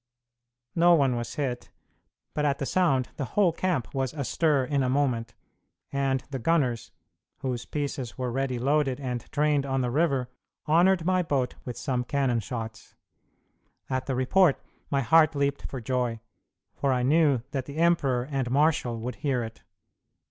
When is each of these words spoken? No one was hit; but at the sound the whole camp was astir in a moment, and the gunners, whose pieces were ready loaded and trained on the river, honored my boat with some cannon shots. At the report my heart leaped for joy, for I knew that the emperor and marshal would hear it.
No 0.73 0.95
one 0.95 1.15
was 1.15 1.35
hit; 1.35 1.69
but 2.33 2.43
at 2.43 2.57
the 2.57 2.65
sound 2.65 3.09
the 3.17 3.23
whole 3.37 3.51
camp 3.51 3.93
was 3.93 4.15
astir 4.15 4.63
in 4.65 4.81
a 4.81 4.89
moment, 4.89 5.35
and 5.91 6.21
the 6.31 6.39
gunners, 6.39 6.89
whose 7.41 7.67
pieces 7.67 8.17
were 8.17 8.31
ready 8.31 8.57
loaded 8.57 8.99
and 8.99 9.31
trained 9.31 9.63
on 9.63 9.81
the 9.81 9.91
river, 9.91 10.27
honored 10.65 11.05
my 11.05 11.21
boat 11.21 11.53
with 11.65 11.77
some 11.77 12.03
cannon 12.03 12.39
shots. 12.39 12.95
At 13.91 14.07
the 14.07 14.15
report 14.15 14.59
my 14.89 15.01
heart 15.01 15.35
leaped 15.35 15.67
for 15.67 15.79
joy, 15.79 16.19
for 16.73 16.91
I 16.91 17.03
knew 17.03 17.43
that 17.51 17.65
the 17.67 17.77
emperor 17.77 18.23
and 18.31 18.49
marshal 18.49 18.97
would 19.01 19.17
hear 19.17 19.43
it. 19.43 19.61